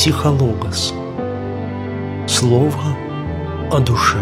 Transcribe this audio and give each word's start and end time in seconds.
Психологос. 0.00 0.94
Слово 2.26 2.96
о 3.70 3.80
душе. 3.80 4.16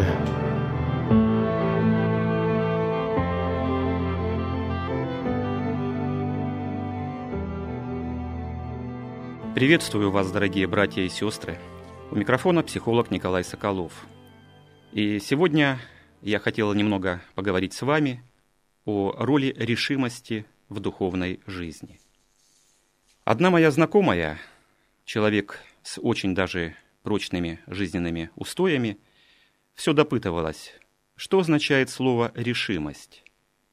Приветствую 9.55 10.11
вас, 10.11 10.33
дорогие 10.33 10.67
братья 10.67 11.03
и 11.03 11.09
сестры. 11.09 11.61
У 12.11 12.17
микрофона 12.17 12.65
психолог 12.65 13.13
Николай 13.13 13.45
Соколов. 13.45 14.05
И 14.91 15.21
сегодня 15.21 15.79
я 16.23 16.41
хотел 16.41 16.75
немного 16.75 17.23
поговорить 17.37 17.73
с 17.73 17.83
вами 17.83 18.25
о 18.85 19.13
роли 19.17 19.55
решимости 19.57 20.45
в 20.69 20.81
духовной 20.81 21.39
жизни. 21.47 22.01
Одна 23.25 23.51
моя 23.51 23.71
знакомая, 23.71 24.41
человек 25.05 25.61
с 25.89 25.99
очень 26.03 26.35
даже 26.35 26.77
прочными 27.03 27.61
жизненными 27.67 28.31
устоями, 28.37 28.99
все 29.75 29.95
допытывалась, 29.95 30.75
что 31.17 31.39
означает 31.39 31.89
слово 31.89 32.31
«решимость» 32.35 33.25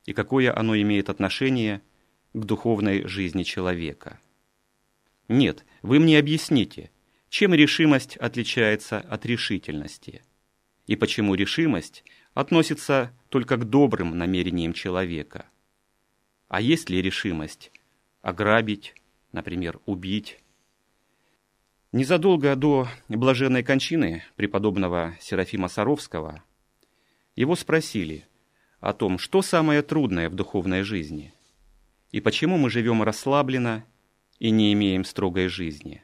и 0.06 0.14
какое 0.14 0.58
оно 0.58 0.78
имеет 0.78 1.10
отношение 1.10 1.82
к 2.34 2.46
духовной 2.46 3.06
жизни 3.06 3.44
человека. 3.44 4.20
Нет, 5.28 5.66
вы 5.82 6.00
мне 6.00 6.18
объясните, 6.18 6.90
чем 7.28 7.54
решимость 7.54 8.16
отличается 8.16 9.00
от 9.00 9.26
решительности, 9.26 10.24
и 10.88 10.96
почему 10.96 11.36
решимость 11.36 12.06
относится 12.34 13.12
только 13.28 13.58
к 13.58 13.66
добрым 13.66 14.18
намерениям 14.18 14.72
человека. 14.72 15.50
А 16.48 16.62
есть 16.62 16.90
ли 16.90 17.02
решимость 17.02 17.74
ограбить, 18.22 18.94
например, 19.34 19.82
убить? 19.86 20.40
Незадолго 21.96 22.58
до 22.58 22.90
блаженной 23.08 23.64
кончины 23.64 24.22
преподобного 24.36 25.16
Серафима 25.22 25.70
Саровского 25.70 26.44
его 27.38 27.56
спросили 27.56 28.28
о 28.82 28.92
том, 28.92 29.18
что 29.18 29.42
самое 29.42 29.82
трудное 29.82 30.30
в 30.30 30.34
духовной 30.34 30.82
жизни 30.82 31.34
и 32.12 32.20
почему 32.20 32.58
мы 32.58 32.70
живем 32.70 33.02
расслабленно 33.02 33.86
и 34.40 34.50
не 34.50 34.74
имеем 34.74 35.06
строгой 35.06 35.48
жизни. 35.48 36.04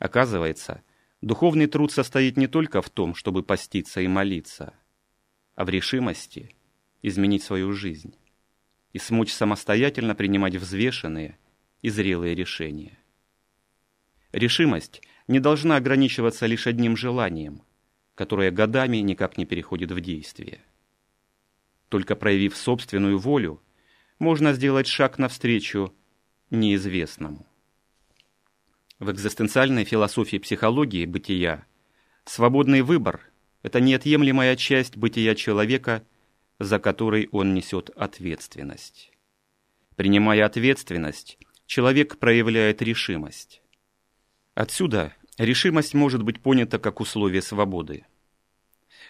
Оказывается, 0.00 0.82
духовный 1.20 1.68
труд 1.68 1.92
состоит 1.92 2.36
не 2.36 2.48
только 2.48 2.82
в 2.82 2.90
том, 2.90 3.14
чтобы 3.14 3.44
поститься 3.44 4.00
и 4.00 4.08
молиться, 4.08 4.74
а 5.54 5.64
в 5.64 5.68
решимости 5.68 6.56
изменить 7.02 7.44
свою 7.44 7.72
жизнь 7.72 8.16
и 8.92 8.98
смочь 8.98 9.32
самостоятельно 9.32 10.16
принимать 10.16 10.56
взвешенные 10.56 11.38
и 11.82 11.88
зрелые 11.88 12.34
решения. 12.34 12.99
Решимость 14.32 15.02
не 15.26 15.40
должна 15.40 15.76
ограничиваться 15.76 16.46
лишь 16.46 16.66
одним 16.66 16.96
желанием, 16.96 17.62
которое 18.14 18.50
годами 18.50 18.98
никак 18.98 19.38
не 19.38 19.44
переходит 19.44 19.90
в 19.90 20.00
действие. 20.00 20.60
Только 21.88 22.14
проявив 22.14 22.56
собственную 22.56 23.18
волю, 23.18 23.60
можно 24.18 24.52
сделать 24.52 24.86
шаг 24.86 25.18
навстречу 25.18 25.92
неизвестному. 26.50 27.46
В 29.00 29.10
экзистенциальной 29.10 29.84
философии 29.84 30.36
психологии 30.36 31.06
бытия 31.06 31.66
свободный 32.24 32.82
выбор– 32.82 33.22
это 33.62 33.80
неотъемлемая 33.80 34.56
часть 34.56 34.96
бытия 34.96 35.34
человека, 35.34 36.04
за 36.58 36.78
который 36.78 37.28
он 37.32 37.54
несет 37.54 37.90
ответственность. 37.96 39.10
Принимая 39.96 40.46
ответственность, 40.46 41.38
человек 41.66 42.18
проявляет 42.18 42.82
решимость. 42.82 43.59
Отсюда 44.54 45.14
решимость 45.38 45.94
может 45.94 46.22
быть 46.22 46.40
понята 46.40 46.78
как 46.78 47.00
условие 47.00 47.42
свободы. 47.42 48.04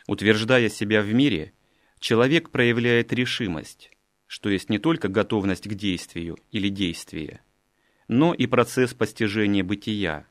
Утверждая 0.06 0.68
себя 0.68 1.02
в 1.02 1.12
мире, 1.12 1.52
человек 1.98 2.50
проявляет 2.50 3.12
решимость, 3.12 3.90
что 4.26 4.50
есть 4.50 4.70
не 4.70 4.78
только 4.78 5.08
готовность 5.08 5.68
к 5.68 5.74
действию 5.74 6.38
или 6.50 6.68
действие, 6.68 7.40
но 8.08 8.34
и 8.34 8.46
процесс 8.46 8.94
постижения 8.94 9.64
бытия, 9.64 10.26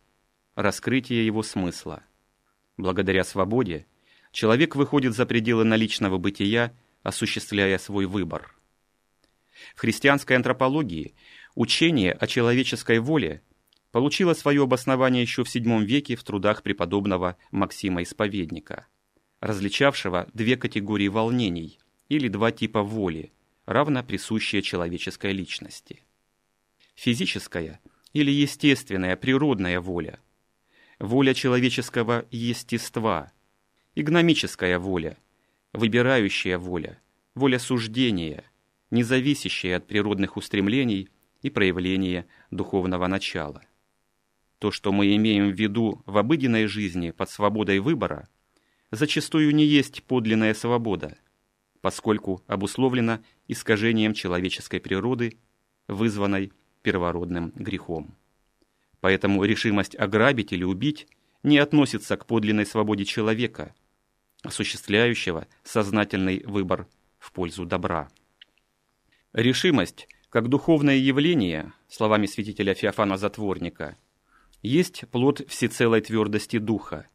раскрытия 0.56 1.22
его 1.24 1.44
смысла. 1.44 2.04
Благодаря 2.78 3.24
свободе 3.24 3.86
человек 4.32 4.76
выходит 4.76 5.16
за 5.16 5.26
пределы 5.26 5.64
наличного 5.64 6.18
бытия, 6.18 6.74
осуществляя 7.04 7.78
свой 7.78 8.06
выбор. 8.06 8.56
В 9.76 9.82
христианской 9.82 10.36
антропологии 10.36 11.16
учение 11.56 12.14
о 12.14 12.28
человеческой 12.28 13.00
воле 13.00 13.42
получило 13.92 14.34
свое 14.34 14.64
обоснование 14.64 15.22
еще 15.22 15.44
в 15.44 15.48
VII 15.48 15.84
веке 15.84 16.16
в 16.16 16.24
трудах 16.24 16.64
преподобного 16.64 17.38
Максима 17.52 18.04
Исповедника, 18.04 18.88
различавшего 19.40 20.28
две 20.34 20.58
категории 20.58 21.08
волнений 21.08 21.80
или 22.08 22.28
два 22.28 22.52
типа 22.52 22.84
воли– 22.84 23.32
равно 23.70 24.04
присущая 24.04 24.64
человеческой 24.64 25.32
личности. 25.32 26.02
Физическая 26.96 27.80
или 28.14 28.32
естественная 28.32 29.16
природная 29.16 29.80
воля, 29.80 30.20
воля 30.98 31.36
человеческого 31.36 32.26
естества, 32.32 33.32
игномическая 33.94 34.80
воля, 34.80 35.18
выбирающая 35.72 36.58
воля, 36.58 37.00
воля 37.36 37.60
суждения, 37.60 38.44
независящая 38.90 39.78
от 39.78 39.86
природных 39.86 40.36
устремлений 40.36 41.10
и 41.44 41.52
проявления 41.52 42.26
духовного 42.50 43.06
начала. 43.06 43.62
То, 44.60 44.72
что 44.72 44.92
мы 44.92 45.16
имеем 45.16 45.50
в 45.50 45.60
виду 45.60 46.02
в 46.06 46.18
обыденной 46.18 46.68
жизни 46.68 47.12
под 47.12 47.30
свободой 47.30 47.80
выбора, 47.80 48.30
зачастую 48.92 49.56
не 49.56 49.66
есть 49.66 50.04
подлинная 50.04 50.54
свобода– 50.54 51.18
поскольку 51.82 52.44
обусловлено 52.48 53.20
искажением 53.48 54.14
человеческой 54.14 54.80
природы, 54.80 55.38
вызванной 55.88 56.52
первородным 56.82 57.52
грехом. 57.56 58.16
Поэтому 59.00 59.44
решимость 59.44 59.96
ограбить 59.96 60.52
или 60.52 60.64
убить 60.64 61.08
не 61.44 61.58
относится 61.58 62.18
к 62.18 62.26
подлинной 62.26 62.66
свободе 62.66 63.06
человека, 63.06 63.74
осуществляющего 64.44 65.48
сознательный 65.64 66.44
выбор 66.46 66.88
в 67.18 67.32
пользу 67.32 67.66
добра. 67.66 68.10
Решимость, 69.32 70.08
как 70.30 70.50
духовное 70.50 70.98
явление, 70.98 71.74
словами 71.88 72.26
святителя 72.26 72.74
Феофана 72.74 73.18
Затворника, 73.18 73.98
есть 74.62 75.06
плод 75.12 75.42
всецелой 75.48 76.02
твердости 76.02 76.58
духа, 76.58 77.08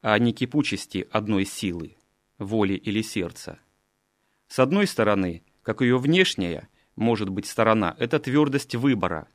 а 0.00 0.18
не 0.18 0.32
кипучести 0.32 1.06
одной 1.10 1.44
силы, 1.44 1.96
воли 2.38 2.74
или 2.74 3.02
сердца– 3.02 3.58
с 4.48 4.58
одной 4.58 4.86
стороны, 4.86 5.42
как 5.62 5.82
ее 5.82 5.98
внешняя, 5.98 6.68
может 6.96 7.28
быть 7.28 7.46
сторона, 7.46 7.94
это 7.98 8.18
твердость 8.18 8.74
выбора, 8.74 9.28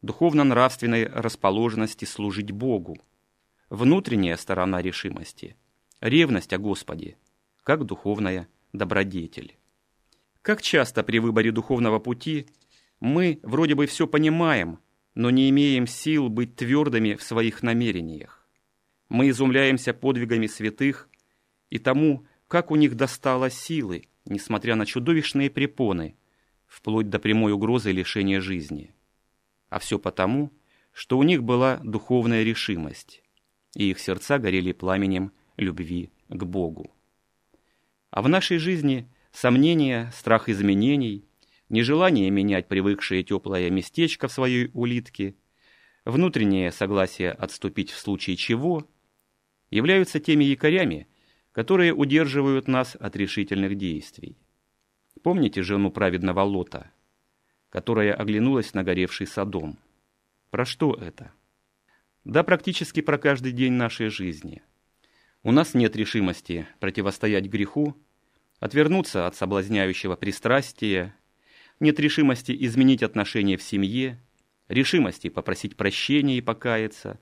духовно-нравственной 0.00 1.06
расположенности 1.06 2.06
служить 2.06 2.50
Богу. 2.50 2.96
Внутренняя 3.68 4.36
сторона 4.36 4.80
решимости– 4.80 5.54
ревность 6.00 6.54
о 6.54 6.58
Господе, 6.58 7.18
как 7.62 7.84
духовная 7.84 8.48
добродетель. 8.72 9.58
Как 10.40 10.62
часто 10.62 11.02
при 11.02 11.18
выборе 11.18 11.52
духовного 11.52 11.98
пути 11.98 12.46
мы 13.00 13.40
вроде 13.42 13.74
бы 13.74 13.86
все 13.86 14.06
понимаем, 14.06 14.78
но 15.14 15.30
не 15.30 15.48
имеем 15.50 15.86
сил 15.86 16.28
быть 16.28 16.56
твердыми 16.56 17.14
в 17.14 17.22
своих 17.22 17.62
намерениях. 17.62 18.48
Мы 19.08 19.30
изумляемся 19.30 19.94
подвигами 19.94 20.46
святых 20.46 21.08
и 21.70 21.78
тому, 21.78 22.26
как 22.48 22.70
у 22.70 22.76
них 22.76 22.96
достало 22.96 23.50
силы, 23.50 24.08
несмотря 24.24 24.74
на 24.74 24.86
чудовищные 24.86 25.50
препоны, 25.50 26.16
вплоть 26.66 27.10
до 27.10 27.18
прямой 27.18 27.52
угрозы 27.52 27.92
лишения 27.92 28.40
жизни. 28.40 28.94
А 29.68 29.78
все 29.78 29.98
потому, 29.98 30.52
что 30.92 31.18
у 31.18 31.22
них 31.22 31.42
была 31.42 31.78
духовная 31.82 32.42
решимость, 32.42 33.22
и 33.74 33.90
их 33.90 33.98
сердца 33.98 34.38
горели 34.38 34.72
пламенем 34.72 35.32
любви 35.56 36.10
к 36.28 36.44
Богу. 36.44 36.92
А 38.10 38.22
в 38.22 38.28
нашей 38.28 38.58
жизни 38.58 39.08
сомнения, 39.32 40.12
страх 40.14 40.48
изменений, 40.48 41.24
нежелание 41.68 42.30
менять 42.30 42.68
привыкшее 42.68 43.22
теплое 43.22 43.70
местечко 43.70 44.28
в 44.28 44.32
своей 44.32 44.70
улитке, 44.74 45.34
внутреннее 46.04 46.72
согласие 46.72 47.30
отступить 47.32 47.90
в 47.90 47.98
случае 47.98 48.36
чего, 48.36 48.88
являются 49.70 50.20
теми 50.20 50.44
якорями, 50.44 51.08
которые 51.52 51.94
удерживают 51.94 52.68
нас 52.68 52.96
от 52.98 53.16
решительных 53.16 53.76
действий. 53.76 54.36
Помните 55.22 55.62
жену 55.62 55.90
праведного 55.90 56.42
Лота, 56.42 56.90
которая 57.70 58.14
оглянулась 58.14 58.74
на 58.74 58.84
горевший 58.84 59.26
Содом? 59.26 59.78
Про 60.50 60.64
что 60.64 60.94
это? 60.94 61.32
Да 62.24 62.42
практически 62.42 63.00
про 63.00 63.18
каждый 63.18 63.52
день 63.52 63.72
нашей 63.72 64.08
жизни. 64.08 64.62
У 65.42 65.52
нас 65.52 65.74
нет 65.74 65.94
решимости 65.94 66.66
противостоять 66.80 67.46
греху, 67.46 67.94
отвернуться 68.60 69.26
от 69.26 69.36
соблазняющего 69.36 70.16
пристрастия, 70.16 71.14
нет 71.80 71.98
решимости 72.00 72.56
изменить 72.66 73.02
отношения 73.02 73.56
в 73.56 73.62
семье, 73.62 74.20
решимости 74.68 75.28
попросить 75.28 75.76
прощения 75.76 76.38
и 76.38 76.40
покаяться, 76.40 77.20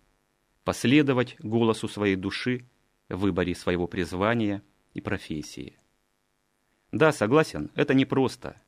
последовать 0.64 1.36
голосу 1.40 1.88
своей 1.88 2.16
души 2.16 2.66
в 3.08 3.18
выборе 3.18 3.54
своего 3.54 3.86
призвания 3.86 4.62
и 4.94 5.00
профессии. 5.00 5.78
Да, 6.92 7.12
согласен, 7.12 7.70
это 7.74 7.94
непросто. 7.94 8.60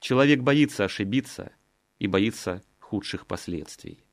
Человек 0.00 0.40
боится 0.40 0.84
ошибиться 0.84 1.52
и 1.98 2.06
боится 2.06 2.62
худших 2.80 3.26
последствий. 3.26 4.04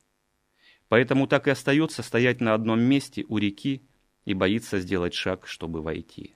Поэтому 0.87 1.27
так 1.27 1.47
и 1.47 1.51
остается 1.51 2.03
стоять 2.03 2.41
на 2.41 2.53
одном 2.53 2.81
месте 2.81 3.25
у 3.27 3.37
реки 3.37 3.81
и 4.25 4.33
боится 4.33 4.79
сделать 4.79 5.13
шаг, 5.13 5.47
чтобы 5.47 5.81
войти. 5.81 6.35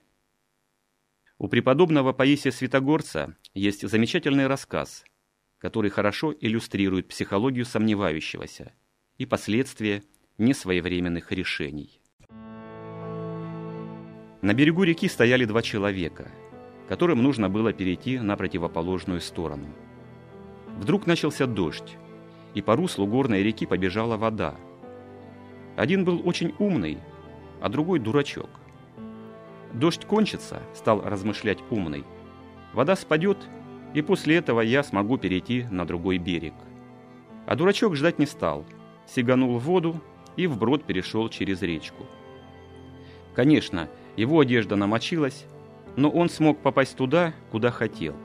У 1.38 1.48
преподобного 1.48 2.14
Паисия 2.14 2.50
Святогорца 2.50 3.36
есть 3.52 3.86
замечательный 3.86 4.46
рассказ, 4.46 5.04
который 5.58 5.90
хорошо 5.90 6.32
иллюстрирует 6.32 7.08
психологию 7.08 7.66
сомневающегося 7.66 8.72
и 9.18 9.26
последствия 9.26 10.02
несвоевременных 10.38 11.32
решений. 11.32 12.00
На 14.40 14.54
берегу 14.54 14.84
реки 14.84 15.08
стояли 15.08 15.44
два 15.44 15.60
человека, 15.60 16.30
которым 16.88 17.22
нужно 17.22 17.50
было 17.50 17.74
перейти 17.74 18.18
на 18.18 18.36
противоположную 18.36 19.20
сторону. 19.20 19.68
Вдруг 20.78 21.06
начался 21.06 21.46
дождь, 21.46 21.98
и 22.54 22.62
по 22.62 22.76
руслу 22.76 23.06
горной 23.06 23.42
реки 23.42 23.66
побежала 23.66 24.16
вода. 24.16 24.56
Один 25.76 26.06
был 26.06 26.26
очень 26.26 26.54
умный, 26.58 26.96
а 27.60 27.68
другой 27.68 27.98
дурачок. 27.98 28.48
Дождь 29.76 30.06
кончится, 30.06 30.62
стал 30.74 31.02
размышлять 31.02 31.58
умный. 31.70 32.04
Вода 32.72 32.96
спадет, 32.96 33.36
и 33.92 34.00
после 34.00 34.36
этого 34.36 34.62
я 34.62 34.82
смогу 34.82 35.18
перейти 35.18 35.64
на 35.70 35.86
другой 35.86 36.16
берег. 36.16 36.54
А 37.46 37.54
дурачок 37.56 37.94
ждать 37.94 38.18
не 38.18 38.24
стал, 38.24 38.64
сиганул 39.06 39.58
в 39.58 39.64
воду 39.64 40.00
и 40.36 40.46
вброд 40.46 40.84
перешел 40.84 41.28
через 41.28 41.60
речку. 41.60 42.06
Конечно, 43.34 43.90
его 44.16 44.40
одежда 44.40 44.76
намочилась, 44.76 45.44
но 45.94 46.08
он 46.08 46.30
смог 46.30 46.58
попасть 46.60 46.96
туда, 46.96 47.34
куда 47.50 47.70
хотел. 47.70 48.16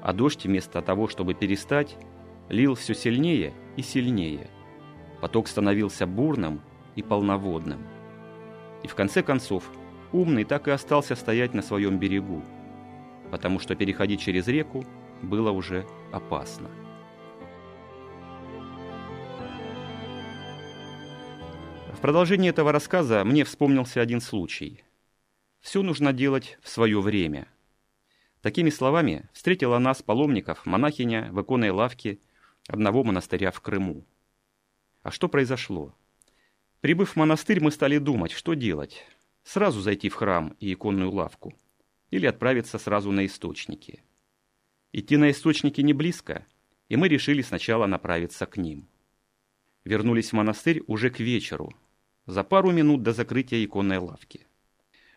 А 0.00 0.14
дождь 0.14 0.44
вместо 0.44 0.80
того, 0.80 1.06
чтобы 1.06 1.34
перестать, 1.34 1.98
лил 2.48 2.76
все 2.76 2.94
сильнее 2.94 3.52
и 3.76 3.82
сильнее. 3.82 4.48
Поток 5.20 5.48
становился 5.48 6.06
бурным 6.06 6.62
и 6.94 7.02
полноводным. 7.02 7.80
И 8.82 8.88
в 8.88 8.94
конце 8.94 9.22
концов, 9.22 9.70
умный 10.12 10.44
так 10.44 10.68
и 10.68 10.70
остался 10.70 11.14
стоять 11.14 11.54
на 11.54 11.62
своем 11.62 11.98
берегу, 11.98 12.42
потому 13.30 13.58
что 13.58 13.74
переходить 13.74 14.20
через 14.20 14.46
реку 14.48 14.84
было 15.22 15.50
уже 15.50 15.86
опасно. 16.12 16.70
В 21.92 22.00
продолжении 22.00 22.50
этого 22.50 22.72
рассказа 22.72 23.24
мне 23.24 23.42
вспомнился 23.44 24.00
один 24.00 24.20
случай. 24.20 24.84
Все 25.60 25.82
нужно 25.82 26.12
делать 26.12 26.58
в 26.62 26.68
свое 26.68 27.00
время. 27.00 27.48
Такими 28.42 28.70
словами 28.70 29.28
встретила 29.32 29.78
нас, 29.78 30.02
паломников, 30.02 30.66
монахиня 30.66 31.28
в 31.32 31.40
иконной 31.40 31.70
лавке 31.70 32.18
одного 32.68 33.02
монастыря 33.02 33.50
в 33.50 33.60
Крыму. 33.60 34.04
А 35.02 35.10
что 35.10 35.28
произошло? 35.28 35.94
Прибыв 36.80 37.12
в 37.12 37.16
монастырь, 37.16 37.60
мы 37.60 37.70
стали 37.72 37.98
думать, 37.98 38.30
что 38.30 38.54
делать. 38.54 39.04
Сразу 39.46 39.80
зайти 39.80 40.08
в 40.08 40.14
храм 40.14 40.56
и 40.58 40.72
иконную 40.72 41.12
лавку. 41.12 41.54
Или 42.10 42.26
отправиться 42.26 42.80
сразу 42.80 43.12
на 43.12 43.24
источники. 43.24 44.02
Идти 44.90 45.16
на 45.16 45.30
источники 45.30 45.80
не 45.82 45.92
близко, 45.92 46.44
и 46.88 46.96
мы 46.96 47.06
решили 47.06 47.42
сначала 47.42 47.86
направиться 47.86 48.44
к 48.46 48.56
ним. 48.56 48.88
Вернулись 49.84 50.30
в 50.30 50.32
монастырь 50.32 50.82
уже 50.88 51.10
к 51.10 51.20
вечеру, 51.20 51.72
за 52.26 52.42
пару 52.42 52.72
минут 52.72 53.04
до 53.04 53.12
закрытия 53.12 53.64
иконной 53.64 53.98
лавки. 53.98 54.48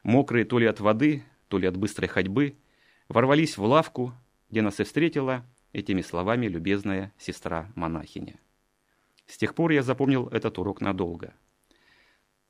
Мокрые 0.04 0.46
то 0.46 0.60
ли 0.60 0.68
от 0.68 0.80
воды, 0.80 1.24
то 1.48 1.58
ли 1.58 1.66
от 1.66 1.76
быстрой 1.76 2.08
ходьбы, 2.08 2.56
ворвались 3.08 3.58
в 3.58 3.64
лавку, 3.64 4.14
где 4.52 4.62
нас 4.62 4.80
и 4.80 4.84
встретила 4.84 5.44
этими 5.74 6.04
словами 6.04 6.46
любезная 6.46 7.12
сестра-монахиня. 7.18 8.40
С 9.26 9.38
тех 9.38 9.56
пор 9.56 9.72
я 9.72 9.82
запомнил 9.82 10.28
этот 10.28 10.60
урок 10.60 10.82
надолго. 10.82 11.34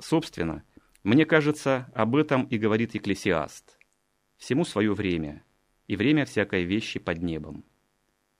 Собственно, 0.01 0.63
мне 1.03 1.25
кажется, 1.25 1.89
об 1.93 2.15
этом 2.15 2.43
и 2.45 2.57
говорит 2.57 2.93
Екклесиаст. 2.93 3.77
Всему 4.37 4.65
свое 4.65 4.93
время, 4.93 5.43
и 5.87 5.95
время 5.95 6.25
всякой 6.25 6.63
вещи 6.63 6.99
под 6.99 7.21
небом. 7.21 7.63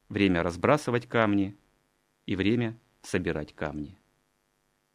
Время 0.09 0.44
разбрасывать 0.44 1.07
камни, 1.07 1.57
и 2.25 2.35
время 2.35 2.77
собирать 3.01 3.53
камни. 3.53 3.97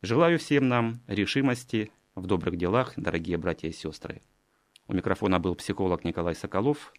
Желаю 0.02 0.38
всем 0.38 0.68
нам 0.68 1.00
решимости 1.06 1.90
в 2.14 2.26
добрых 2.26 2.56
делах, 2.56 2.92
дорогие 2.96 3.38
братья 3.38 3.68
и 3.68 3.72
сестры. 3.72 4.22
У 4.86 4.92
микрофона 4.92 5.40
был 5.40 5.54
психолог 5.54 6.04
Николай 6.04 6.34
Соколов. 6.34 6.92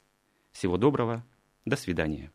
Всего 0.51 0.77
доброго. 0.77 1.23
До 1.65 1.75
свидания. 1.75 2.31